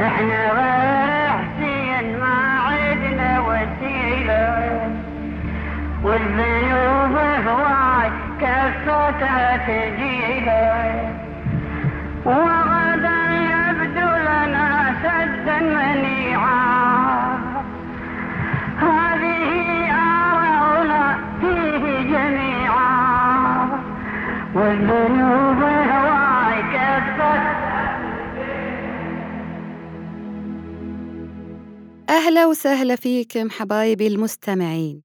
[0.00, 4.90] إحنا غير حسين ما عدنا وسيلة.
[6.02, 8.10] والذنوب هواي
[8.40, 11.14] كفتها تجيلة.
[32.26, 35.02] أهلا وسهلا فيكم حبايبي المستمعين.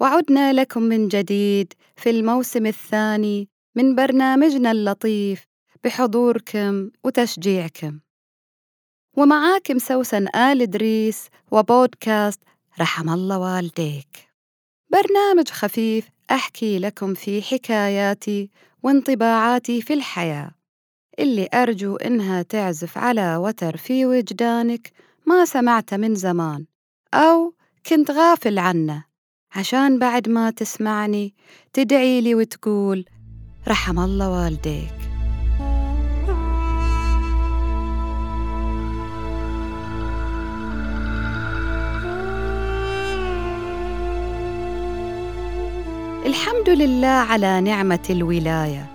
[0.00, 5.44] وعدنا لكم من جديد في الموسم الثاني من برنامجنا اللطيف
[5.84, 8.00] بحضوركم وتشجيعكم.
[9.16, 12.40] ومعاكم سوسن آل إدريس وبودكاست
[12.80, 14.28] رحم الله والديك.
[14.92, 18.50] برنامج خفيف أحكي لكم فيه حكاياتي
[18.82, 20.50] وانطباعاتي في الحياة.
[21.18, 24.92] اللي أرجو إنها تعزف على وتر في وجدانك
[25.30, 26.64] ما سمعته من زمان
[27.14, 27.54] أو
[27.86, 29.04] كنت غافل عنه
[29.56, 31.34] عشان بعد ما تسمعني
[31.72, 33.04] تدعي لي وتقول
[33.68, 34.94] رحم الله والديك.
[46.26, 48.86] الحمد لله على نعمة الولاية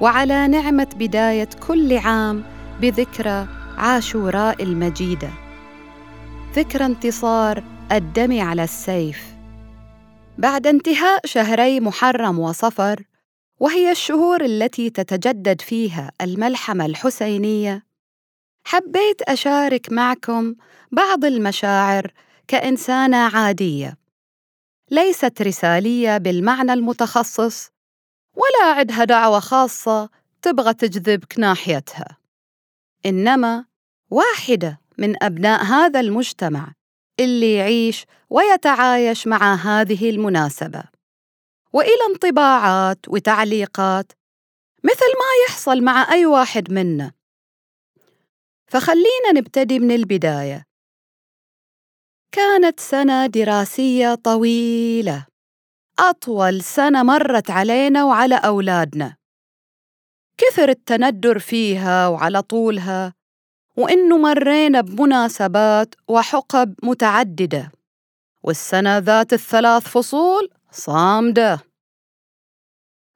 [0.00, 2.44] وعلى نعمة بداية كل عام
[2.80, 3.48] بذكرى
[3.78, 5.45] عاشوراء المجيدة.
[6.56, 9.36] ذكرى انتصار الدم على السيف.
[10.38, 13.02] بعد انتهاء شهري محرم وصفر
[13.60, 17.86] وهي الشهور التي تتجدد فيها الملحمة الحسينية
[18.66, 20.54] حبيت أشارك معكم
[20.92, 22.12] بعض المشاعر
[22.48, 23.96] كإنسانة عادية
[24.90, 27.70] ليست رسالية بالمعنى المتخصص
[28.34, 30.10] ولا عندها دعوة خاصة
[30.42, 32.16] تبغى تجذبك ناحيتها
[33.06, 33.64] إنما
[34.10, 34.85] واحدة.
[34.98, 36.72] من أبناء هذا المجتمع
[37.20, 40.84] اللي يعيش ويتعايش مع هذه المناسبة.
[41.72, 44.12] وإلى انطباعات وتعليقات
[44.84, 47.12] مثل ما يحصل مع أي واحد منا.
[48.66, 50.64] فخلينا نبتدي من البداية.
[52.32, 55.26] كانت سنة دراسية طويلة.
[55.98, 59.16] أطول سنة مرت علينا وعلى أولادنا.
[60.38, 63.14] كثر التندر فيها وعلى طولها
[63.76, 67.72] وإنه مرينا بمناسبات وحقب متعددة
[68.42, 71.60] والسنة ذات الثلاث فصول صامدة.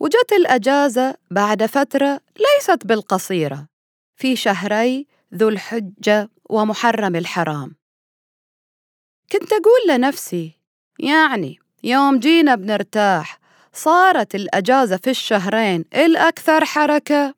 [0.00, 3.68] وجت الأجازة بعد فترة ليست بالقصيرة
[4.16, 7.76] في شهري ذو الحجة ومحرم الحرام.
[9.32, 10.60] كنت أقول لنفسي
[10.98, 13.38] يعني يوم جينا بنرتاح
[13.72, 17.34] صارت الأجازة في الشهرين الأكثر حركة.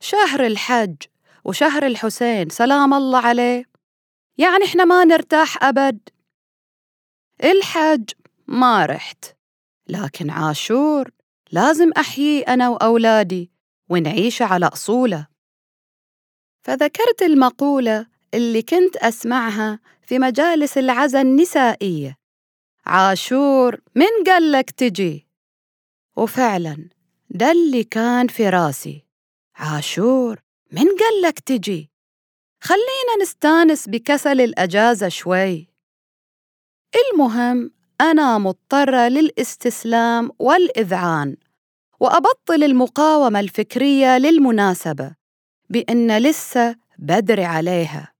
[0.00, 0.96] شهر الحج
[1.44, 3.64] وشهر الحسين سلام الله عليه.
[4.38, 6.08] يعني إحنا ما نرتاح أبد.
[7.44, 8.10] الحج
[8.46, 9.24] ما رحت
[9.88, 11.10] لكن عاشور
[11.52, 13.50] لازم أحييه أنا وأولادي
[13.88, 15.26] ونعيش على أصوله.
[16.62, 22.16] فذكرت المقولة اللي كنت أسمعها في مجالس العزا النسائية.
[22.86, 25.26] عاشور من قال لك تجي؟
[26.16, 26.88] وفعلا
[27.30, 29.06] ده اللي كان في راسي.
[29.56, 30.40] عاشور
[30.72, 31.90] من قال لك تجي؟
[32.60, 35.68] خلينا نستانس بكسل الأجازة شوي.
[36.94, 37.70] المهم
[38.00, 41.36] أنا مضطرة للاستسلام والإذعان
[42.00, 45.14] وأبطل المقاومة الفكرية للمناسبة
[45.70, 48.12] بأن لسه بدري عليها.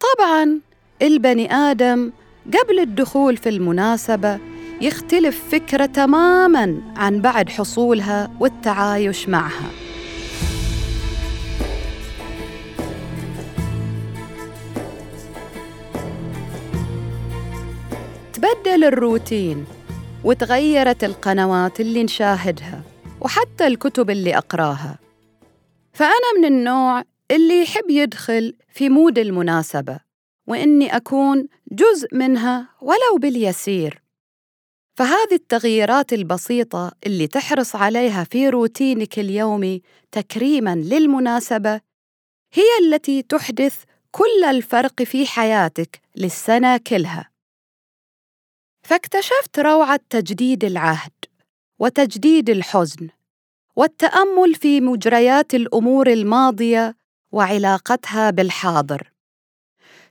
[0.00, 0.60] طبعاً
[1.02, 2.12] البني آدم
[2.46, 4.40] قبل الدخول في المناسبة
[4.80, 9.87] يختلف فكرة تماماً عن بعد حصولها والتعايش معها.
[18.38, 19.66] تبدل الروتين
[20.24, 22.82] وتغيرت القنوات اللي نشاهدها
[23.20, 24.98] وحتى الكتب اللي أقراها.
[25.92, 29.98] فأنا من النوع اللي يحب يدخل في mood المناسبة
[30.46, 34.02] وإني أكون جزء منها ولو باليسير.
[34.96, 39.82] فهذه التغييرات البسيطة اللي تحرص عليها في روتينك اليومي
[40.12, 41.80] تكريماً للمناسبة
[42.52, 47.37] هي التي تحدث كل الفرق في حياتك للسنة كلها.
[48.88, 51.12] فاكتشفت روعة تجديد العهد
[51.78, 53.08] وتجديد الحزن
[53.76, 56.96] والتأمل في مجريات الأمور الماضية
[57.32, 59.12] وعلاقتها بالحاضر.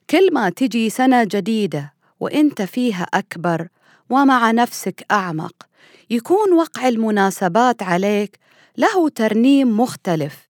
[0.10, 3.68] كل ما تجي سنة جديدة وإنت فيها أكبر
[4.10, 5.68] ومع نفسك أعمق
[6.10, 8.40] يكون وقع المناسبات عليك
[8.78, 10.50] له ترنيم مختلف.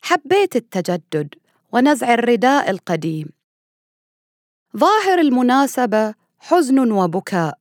[0.00, 1.34] حبيت التجدد
[1.72, 3.28] ونزع الرداء القديم.
[4.76, 7.58] ظاهر المناسبة حزن وبكاء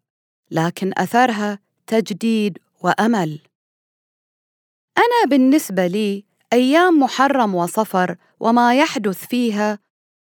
[0.51, 3.39] لكن أثرها تجديد وأمل.
[4.97, 9.79] أنا بالنسبة لي أيام محرم وصفر وما يحدث فيها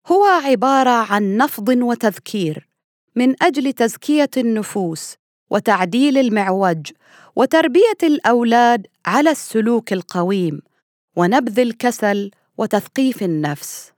[0.07, 2.69] هو عبارة عن نفض وتذكير
[3.17, 5.17] من أجل تزكية النفوس
[5.51, 6.93] وتعديل المعوج
[7.37, 10.61] وتربية الأولاد على السلوك القويم
[11.17, 13.93] ونبذ الكسل وتثقيف النفس.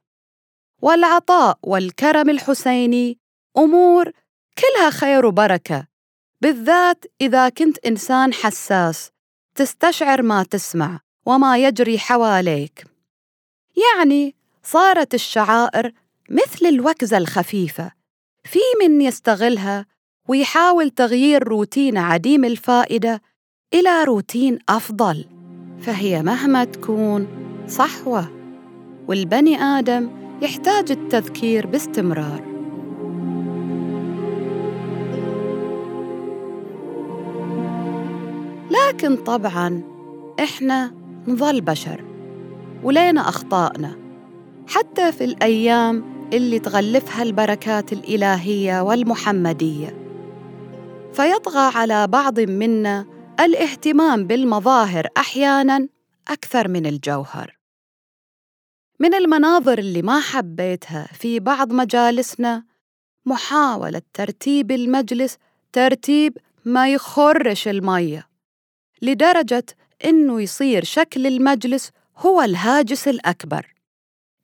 [0.83, 3.19] والعطاء والكرم الحسيني
[3.59, 4.13] أمور
[4.59, 5.87] كلها خير وبركة.
[6.41, 9.11] بالذات إذا كنت إنسان حساس
[9.55, 12.85] تستشعر ما تسمع وما يجري حواليك.
[13.77, 15.93] يعني صارت الشعائر
[16.31, 17.93] مثل الوكزة الخفيفة
[18.45, 19.87] في من يستغلها
[20.29, 23.23] ويحاول تغيير روتين عديم الفائدة
[23.75, 25.25] إلى روتين أفضل
[25.81, 27.29] فهي مهما تكون
[27.69, 28.33] صحوة.
[29.09, 30.11] والبني آدم
[30.43, 32.54] يحتاج التذكير باستمرار.
[39.05, 39.83] لكن طبعا
[40.41, 40.95] إحنا
[41.29, 42.05] نظل بشر
[42.83, 43.97] ولينا أخطائنا
[44.69, 49.97] حتى في الأيام اللي تغلفها البركات الإلهية والمحمدية.
[51.13, 53.07] فيطغى على بعض منا
[53.41, 55.89] الاهتمام بالمظاهر أحيانا
[56.29, 57.59] أكثر من الجوهر.
[59.01, 62.65] من المناظر اللي ما حبيتها في بعض مجالسنا
[63.27, 65.39] محاولة ترتيب المجلس
[65.73, 68.34] ترتيب ما يخرش المية.
[69.03, 69.65] لدرجة
[70.05, 73.75] إنه يصير شكل المجلس هو الهاجس الأكبر.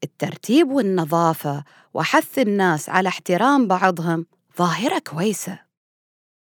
[0.04, 1.64] الترتيب والنظافة
[1.94, 4.26] وحث الناس على احترام بعضهم
[4.58, 5.58] ظاهرة كويسة.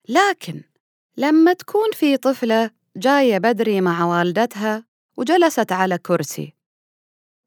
[0.09, 0.63] لكن
[1.17, 4.85] لما تكون في طفلة جاية بدري مع والدتها
[5.17, 6.55] وجلست على كرسي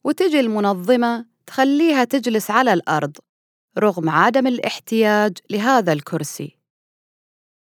[0.04, 3.18] وتجي المنظمة تخليها تجلس على الأرض
[3.78, 6.61] رغم عدم الاحتياج لهذا الكرسي.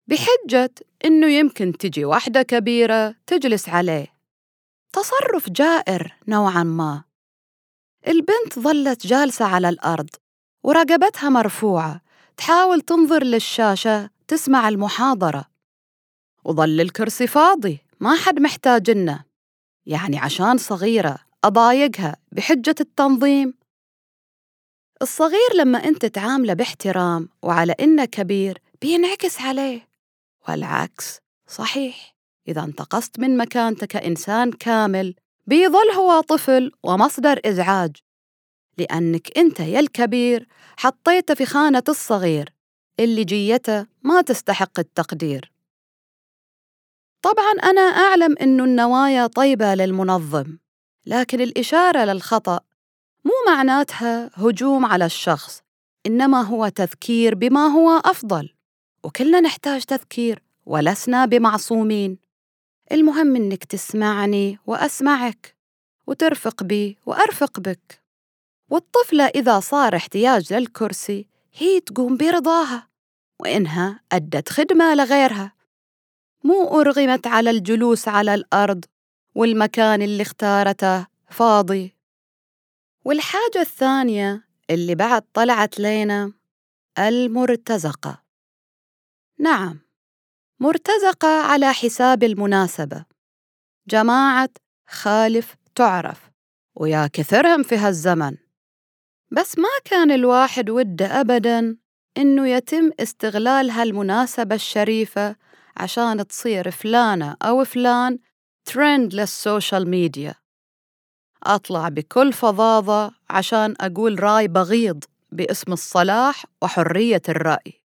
[0.08, 0.72] بحجة
[1.06, 4.08] إنه يمكن تجي واحدة كبيرة تجلس عليه.
[4.94, 7.04] تصرف جائر نوعا ما.
[8.08, 10.10] البنت ظلت جالسة على الأرض
[10.64, 12.02] ورقبتها مرفوعة.
[12.38, 15.46] تحاول تنظر للشاشة تسمع المحاضرة.
[16.44, 19.24] وظل الكرسي فاضي ما حد محتاجنا
[19.86, 23.54] يعني عشان صغيرة أضايقها بحجة التنظيم.
[25.02, 29.95] الصغير لما أنت تعامله باحترام وعلى إنه كبير بينعكس عليه.
[30.50, 32.16] والعكس صحيح
[32.48, 35.16] إذا انتقصت من مكانتك كإنسان كامل
[35.48, 37.96] بيظل هو طفل ومصدر إزعاج
[38.78, 40.48] لأنك أنت يا الكبير
[40.78, 42.54] حطيته في خانة الصغير
[43.00, 45.52] اللي جيته ما تستحق التقدير.
[47.22, 50.58] طبعا أنا أعلم أن النوايا طيبة للمنظم
[51.06, 52.60] لكن الإشارة للخطأ
[53.26, 55.62] مو معناتها هجوم على الشخص
[56.06, 58.55] إنما هو تذكير بما هو أفضل.
[59.06, 62.18] وكلنا نحتاج تذكير ولسنا بمعصومين.
[62.92, 65.56] المهم إنك تسمعني وأسمعك
[66.08, 68.04] وترفق بي وأرفق بك.
[68.70, 72.88] والطفلة إذا صار احتياج للكرسي هي تقوم برضاها
[73.40, 75.54] وإنها أدت خدمة لغيرها.
[76.44, 78.86] مو أرغمت على الجلوس على الأرض
[79.36, 81.96] والمكان اللي اختارته فاضي.
[83.06, 86.34] والحاجة الثانية اللي بعد طلعت لينا
[87.00, 88.25] المرتزقة.
[89.40, 89.80] نعم
[90.60, 93.06] مرتزقة على حساب المناسبة.
[93.88, 94.50] جماعة
[94.90, 96.30] خالف تعرف.
[96.76, 98.38] ويا كثرهم في هالزمن.
[99.32, 101.78] بس ما كان الواحد وده أبداً
[102.18, 105.36] إنه يتم استغلال هالمناسبة الشريفة
[105.78, 108.20] عشان تصير فلانة أو فلان
[108.66, 110.36] trend لل social media.
[111.44, 117.85] أطلع بكل فظاظة عشان أقول رأي بغيض باسم الصلاح وحرية الرأي.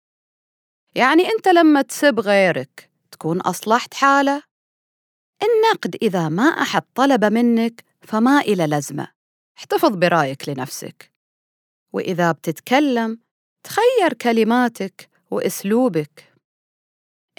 [0.96, 4.42] يعني أنت لما تسب غيرك تكون أصلحت حالة؟
[5.42, 9.08] النقد إذا ما أحد طلب منك فما إله لزمة.
[9.58, 11.12] احتفظ برأيك لنفسك.
[11.92, 13.18] وإذا بتتكلم
[13.62, 16.34] تخير كلماتك وأسلوبك.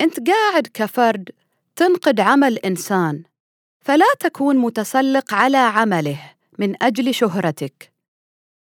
[0.01, 1.29] أنت قاعد كفرد
[1.75, 3.23] تنقد عمل إنسان
[3.79, 7.93] فلا تكون متسلق على عمله من أجل شهرتك.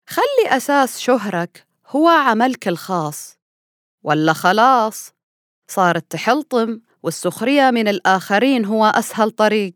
[0.08, 3.35] خلي أساس شهرك هو عملك الخاص.
[4.06, 5.12] ولا خلاص؟
[5.70, 9.74] صار التحلطم والسخرية من الآخرين هو أسهل طريق.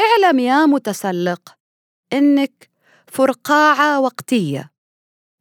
[0.00, 1.56] اعلم يا متسلق
[2.12, 2.70] إنك
[3.06, 4.72] فرقاعة وقتية.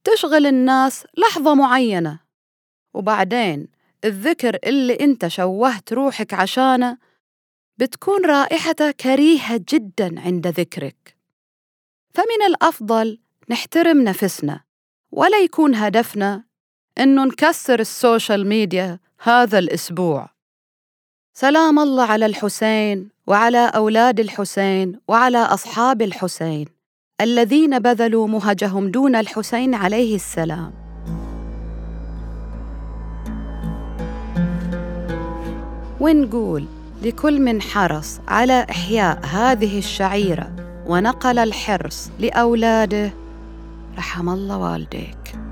[0.03, 2.19] تشغل الناس لحظة معينة.
[2.93, 3.67] وبعدين
[4.05, 6.97] الذكر اللي أنت شوهت روحك عشانه
[7.77, 11.17] بتكون رائحته كريهة جدا عند ذكرك.
[12.13, 14.63] فمن الأفضل نحترم نفسنا
[15.11, 16.52] ولا يكون هدفنا
[16.99, 20.29] إنه نكسر السوشيال ميديا هذا الأسبوع.
[21.33, 26.65] سلام الله على الحسين وعلى أولاد الحسين وعلى أصحاب الحسين
[27.21, 30.73] الذين بذلوا مهجهم دون الحسين عليه السلام.
[35.99, 36.65] ونقول
[37.03, 40.55] لكل من حرص على إحياء هذه الشعيرة
[40.87, 43.13] ونقل الحرص لأولاده
[43.97, 45.42] رحم الله والديك.